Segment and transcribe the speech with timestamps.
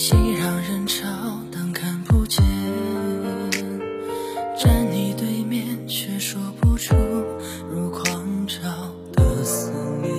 [0.00, 1.08] 熙攘人潮
[1.50, 2.40] 当看不见，
[4.56, 6.94] 站你对面却说不出，
[7.68, 8.60] 如狂潮
[9.14, 10.12] 的思念。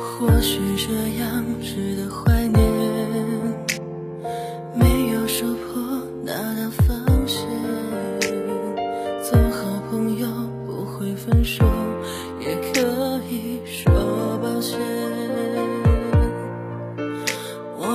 [0.00, 2.58] 或许这样值得怀念，
[4.74, 7.46] 没有说破那道防线，
[9.22, 10.26] 做好朋友
[10.66, 11.65] 不会分手。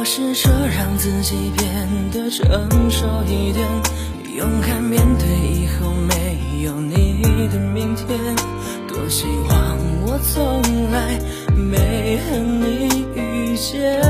[0.02, 1.70] 我试着让自己变
[2.10, 3.64] 得成熟一点，
[4.36, 8.08] 勇敢面对以后没有你的明天。
[8.88, 11.20] 多希望我从来
[11.56, 14.02] 没和你遇见。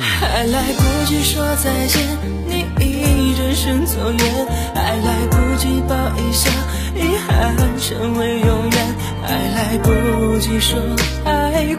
[0.00, 2.00] 还来不及说再见，
[2.48, 4.46] 你已转身走远。
[4.74, 6.50] 还来不及抱一下，
[6.96, 8.94] 遗憾成为永远。
[9.26, 10.80] 还来不及说
[11.26, 11.76] 爱。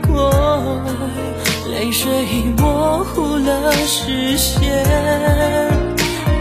[1.86, 4.60] 泪水已模糊了视线，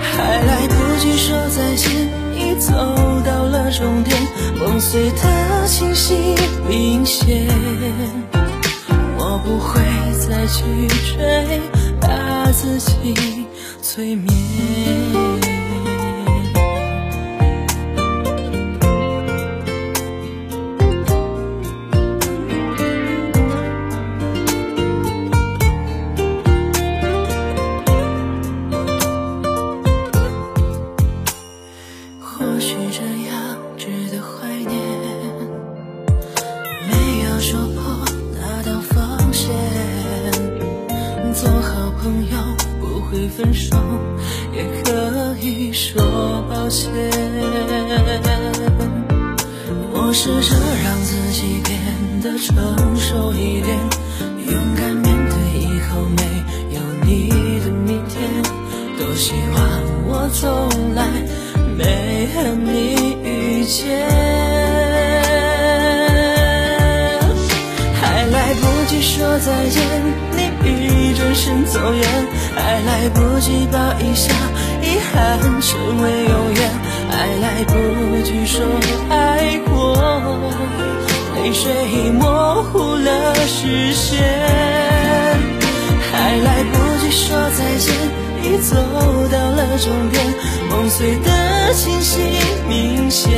[0.00, 2.72] 还来不及说再见，已走
[3.22, 4.16] 到了终点，
[4.58, 6.34] 梦碎的清晰
[6.66, 7.46] 明显，
[9.18, 9.82] 我不会
[10.26, 10.64] 再去
[11.14, 11.60] 追，
[12.00, 13.44] 把自己
[13.82, 15.43] 催眠。
[43.14, 43.76] 会分手，
[44.52, 46.02] 也可以说
[46.50, 46.90] 抱歉。
[49.92, 51.78] 我试着让自己变
[52.20, 52.52] 得成
[52.96, 53.78] 熟一点，
[54.50, 56.22] 勇敢面对以后没
[56.74, 57.30] 有你
[57.60, 58.18] 的明天。
[58.98, 59.62] 多希望
[60.08, 60.42] 我从
[60.96, 61.06] 来
[61.78, 64.04] 没和你遇见，
[67.94, 69.80] 还来不及说再见，
[70.36, 72.04] 你你已转身走远，
[72.56, 74.32] 还来不及抱一下，
[74.82, 76.70] 遗憾成为永远，
[77.10, 77.72] 还来不
[78.22, 78.64] 及说
[79.10, 79.94] 爱过，
[81.36, 84.18] 泪水已模糊了视线，
[86.10, 87.94] 还来不及说再见。
[88.46, 88.76] 已走
[89.32, 90.22] 到了终点，
[90.68, 92.20] 梦碎的清晰
[92.68, 93.30] 明显，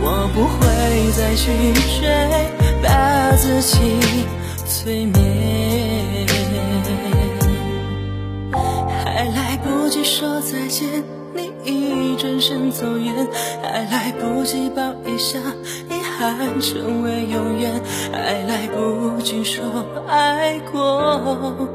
[0.00, 1.50] 我不会再去
[1.98, 2.06] 追，
[2.80, 3.74] 把自己
[4.68, 5.35] 催眠。
[10.36, 11.02] 说再见，
[11.34, 13.26] 你已转身走远，
[13.62, 15.38] 还来不及抱一下，
[15.88, 17.72] 遗憾成为永远，
[18.12, 19.64] 还来不及说
[20.06, 21.66] 爱过。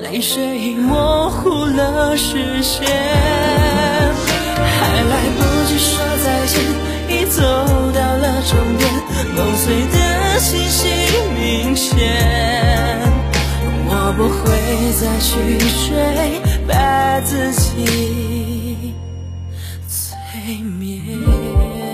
[0.00, 6.62] 泪水模糊了视线，还来不及说再见，
[7.08, 8.88] 已走到了终点，
[9.34, 10.86] 梦碎的清晰
[11.34, 11.98] 明显，
[13.90, 14.46] 我不会
[14.92, 15.32] 再去
[15.88, 15.96] 追，
[16.68, 18.94] 把自己
[19.88, 21.87] 催眠。